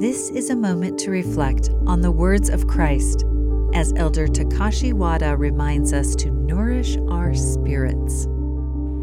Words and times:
This 0.00 0.30
is 0.30 0.48
a 0.48 0.56
moment 0.56 0.98
to 1.00 1.10
reflect 1.10 1.68
on 1.86 2.00
the 2.00 2.10
words 2.10 2.48
of 2.48 2.66
Christ 2.66 3.26
as 3.74 3.92
Elder 3.96 4.26
Takashi 4.28 4.94
Wada 4.94 5.36
reminds 5.36 5.92
us 5.92 6.16
to 6.16 6.30
nourish 6.30 6.96
our 7.10 7.34
spirits. 7.34 8.24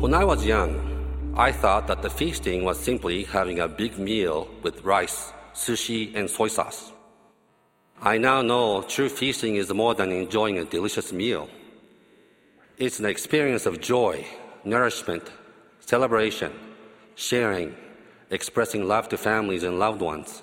When 0.01 0.15
I 0.15 0.23
was 0.23 0.43
young, 0.43 0.73
I 1.37 1.51
thought 1.51 1.85
that 1.85 2.01
the 2.01 2.09
feasting 2.09 2.63
was 2.63 2.79
simply 2.79 3.25
having 3.25 3.59
a 3.59 3.67
big 3.67 3.99
meal 3.99 4.47
with 4.63 4.83
rice, 4.83 5.31
sushi, 5.53 6.15
and 6.15 6.27
soy 6.27 6.47
sauce. 6.47 6.91
I 8.01 8.17
now 8.17 8.41
know 8.41 8.81
true 8.81 9.09
feasting 9.09 9.57
is 9.57 9.71
more 9.71 9.93
than 9.93 10.11
enjoying 10.11 10.57
a 10.57 10.65
delicious 10.65 11.13
meal. 11.13 11.47
It's 12.79 12.97
an 12.97 13.05
experience 13.05 13.67
of 13.67 13.81
joy, 13.81 14.25
nourishment, 14.65 15.29
celebration, 15.79 16.51
sharing, 17.13 17.75
expressing 18.31 18.87
love 18.87 19.09
to 19.09 19.17
families 19.19 19.61
and 19.61 19.77
loved 19.77 20.01
ones, 20.01 20.41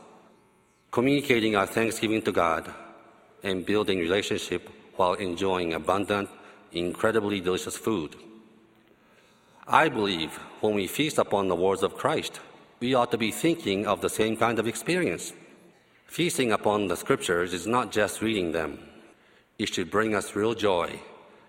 communicating 0.95 1.57
our 1.57 1.67
thanksgiving 1.67 2.23
to 2.23 2.31
God, 2.31 2.73
and 3.43 3.67
building 3.67 3.99
relationship 3.99 4.71
while 4.95 5.15
enjoying 5.15 5.73
abundant, 5.73 6.29
incredibly 6.71 7.41
delicious 7.41 7.77
food. 7.77 8.15
I 9.67 9.89
believe 9.89 10.31
when 10.61 10.77
we 10.77 10.87
feast 10.87 11.19
upon 11.19 11.49
the 11.49 11.57
words 11.57 11.83
of 11.83 11.97
Christ, 11.97 12.39
we 12.79 12.95
ought 12.95 13.11
to 13.11 13.19
be 13.19 13.33
thinking 13.33 13.89
of 13.89 14.03
the 14.03 14.09
same 14.09 14.37
kind 14.37 14.61
of 14.61 14.69
experience. 14.69 15.33
Feasting 16.07 16.53
upon 16.53 16.87
the 16.87 16.97
scriptures 16.97 17.53
is 17.53 17.67
not 17.67 17.91
just 17.91 18.23
reading 18.23 18.53
them, 18.53 18.79
it 19.59 19.75
should 19.75 19.91
bring 19.91 20.15
us 20.15 20.37
real 20.37 20.55
joy 20.55 21.01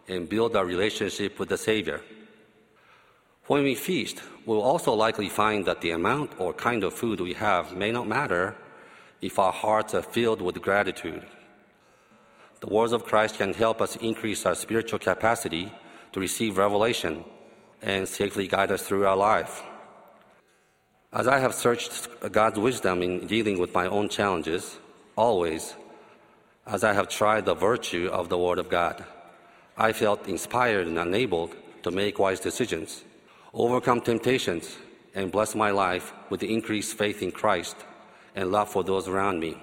and 0.08 0.28
build 0.28 0.56
our 0.56 0.66
relationship 0.66 1.38
with 1.38 1.50
the 1.50 1.58
Savior. 1.70 2.02
When 3.46 3.62
we 3.62 3.76
feast, 3.76 4.24
we'll 4.48 4.64
also 4.64 4.92
likely 4.94 5.30
find 5.30 5.68
that 5.68 5.82
the 5.82 5.92
amount 5.92 6.32
or 6.40 6.52
kind 6.52 6.84
of 6.84 6.96
food 6.96 7.20
we 7.20 7.34
have 7.34 7.78
may 7.78 7.92
not 7.92 8.08
matter 8.08 8.56
if 9.26 9.40
our 9.40 9.52
hearts 9.52 9.96
are 9.96 10.04
filled 10.04 10.42
with 10.42 10.62
gratitude. 10.62 11.26
The 12.60 12.68
words 12.68 12.94
of 12.94 13.06
Christ 13.06 13.38
can 13.38 13.54
help 13.54 13.82
us 13.82 13.96
increase 13.96 14.46
our 14.46 14.56
spiritual 14.56 15.00
capacity 15.00 15.72
to 16.12 16.20
receive 16.20 16.58
revelation 16.58 17.26
and 17.82 18.08
safely 18.08 18.48
guide 18.48 18.72
us 18.72 18.84
through 18.84 19.06
our 19.06 19.18
life. 19.18 19.64
As 21.12 21.28
I 21.28 21.40
have 21.40 21.56
searched 21.56 22.08
God's 22.32 22.60
wisdom 22.60 23.02
in 23.02 23.26
dealing 23.26 23.58
with 23.58 23.74
my 23.74 23.88
own 23.88 24.10
challenges, 24.10 24.78
always, 25.16 25.74
as 26.68 26.84
I 26.84 26.94
have 26.94 27.10
tried 27.10 27.46
the 27.46 27.56
virtue 27.56 28.10
of 28.12 28.30
the 28.30 28.38
Word 28.38 28.60
of 28.60 28.70
God, 28.70 29.04
I 29.78 29.92
felt 29.92 30.28
inspired 30.28 30.88
and 30.88 30.98
enabled 30.98 31.56
to 31.84 31.92
make 31.92 32.20
wise 32.20 32.40
decisions, 32.40 33.04
overcome 33.54 34.02
temptations, 34.02 34.78
and 35.14 35.32
bless 35.32 35.56
my 35.56 35.72
life 35.72 36.14
with 36.30 36.44
increased 36.44 36.98
faith 36.98 37.24
in 37.24 37.32
Christ 37.32 37.76
and 38.36 38.52
love 38.52 38.70
for 38.70 38.84
those 38.84 39.08
around 39.08 39.40
me. 39.40 39.58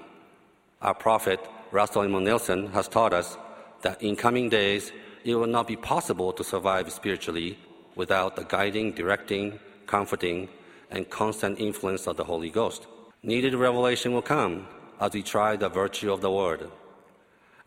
Our 0.80 0.94
prophet, 0.94 1.40
Russell 1.70 2.02
M. 2.02 2.24
Nelson, 2.24 2.68
has 2.72 2.88
taught 2.88 3.12
us 3.12 3.36
that 3.82 4.02
in 4.02 4.16
coming 4.16 4.48
days, 4.48 4.90
it 5.24 5.34
will 5.34 5.46
not 5.46 5.68
be 5.68 5.76
possible 5.76 6.32
to 6.32 6.42
survive 6.42 6.90
spiritually 6.90 7.58
without 7.94 8.36
the 8.36 8.44
guiding, 8.44 8.92
directing, 8.92 9.58
comforting, 9.86 10.48
and 10.90 11.08
constant 11.08 11.60
influence 11.60 12.06
of 12.06 12.16
the 12.16 12.24
Holy 12.24 12.50
Ghost. 12.50 12.86
Needed 13.22 13.54
revelation 13.54 14.12
will 14.12 14.22
come 14.22 14.66
as 15.00 15.12
we 15.12 15.22
try 15.22 15.56
the 15.56 15.68
virtue 15.68 16.12
of 16.12 16.20
the 16.20 16.30
Word. 16.30 16.70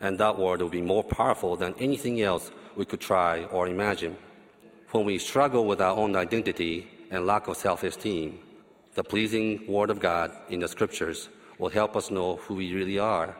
And 0.00 0.18
that 0.18 0.38
Word 0.38 0.60
will 0.60 0.68
be 0.68 0.82
more 0.82 1.04
powerful 1.04 1.56
than 1.56 1.74
anything 1.78 2.20
else 2.20 2.50
we 2.76 2.84
could 2.84 3.00
try 3.00 3.44
or 3.44 3.66
imagine. 3.68 4.16
When 4.90 5.04
we 5.06 5.18
struggle 5.18 5.64
with 5.64 5.80
our 5.80 5.96
own 5.96 6.14
identity 6.16 6.88
and 7.10 7.26
lack 7.26 7.48
of 7.48 7.56
self 7.56 7.82
esteem, 7.82 8.38
the 8.96 9.04
pleasing 9.04 9.66
Word 9.66 9.90
of 9.90 10.00
God 10.00 10.32
in 10.48 10.60
the 10.60 10.68
Scriptures 10.68 11.28
will 11.58 11.68
help 11.68 11.96
us 11.96 12.10
know 12.10 12.36
who 12.36 12.54
we 12.54 12.72
really 12.72 12.98
are 12.98 13.36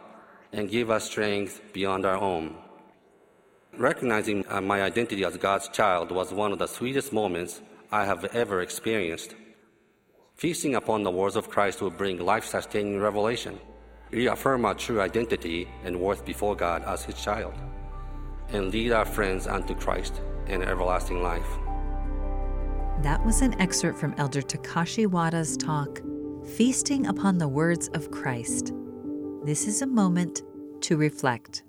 and 0.53 0.71
give 0.71 0.91
us 0.91 1.05
strength 1.05 1.63
beyond 1.73 2.05
our 2.05 2.19
own. 2.19 2.55
Recognizing 3.79 4.45
uh, 4.51 4.61
my 4.61 4.83
identity 4.83 5.25
as 5.25 5.39
God's 5.39 5.69
child 5.69 6.11
was 6.11 6.33
one 6.33 6.53
of 6.53 6.59
the 6.59 6.67
sweetest 6.67 7.11
moments 7.11 7.63
I 7.91 8.05
have 8.05 8.27
ever 8.27 8.61
experienced. 8.61 9.35
Feasting 10.35 10.75
upon 10.75 11.03
the 11.03 11.11
words 11.11 11.37
of 11.37 11.49
Christ 11.49 11.81
will 11.81 11.91
bring 11.91 12.19
life 12.19 12.45
sustaining 12.45 13.01
revelation, 13.01 13.59
reaffirm 14.11 14.67
our 14.67 14.75
true 14.75 15.01
identity 15.01 15.69
and 15.85 15.99
worth 15.99 16.27
before 16.27 16.55
God 16.55 16.85
as 16.85 17.03
His 17.03 17.15
child, 17.15 17.55
and 18.51 18.71
lead 18.71 18.93
our 18.93 19.07
friends 19.07 19.47
unto 19.47 19.75
Christ 19.75 20.21
and 20.49 20.63
everlasting 20.63 21.23
life. 21.23 21.49
That 23.03 23.25
was 23.25 23.43
an 23.43 23.61
excerpt 23.61 23.99
from 23.99 24.15
Elder 24.17 24.41
Takashi 24.41 25.07
Wada's 25.07 25.57
talk, 25.57 26.01
Feasting 26.57 27.07
Upon 27.07 27.37
the 27.37 27.47
Words 27.47 27.89
of 27.89 28.11
Christ. 28.11 28.73
This 29.45 29.67
is 29.69 29.83
a 29.83 29.87
moment 29.87 30.43
to 30.81 30.97
reflect. 30.97 31.63